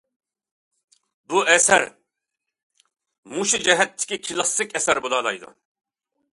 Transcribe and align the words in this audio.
بۇ 1.33 1.43
ئەسەر 1.55 1.85
مۇشۇ 3.37 3.61
جەھەتتىكى 3.69 4.21
كىلاسسىك 4.29 4.77
ئەسەر 4.81 5.05
بولالايدۇ. 5.07 5.57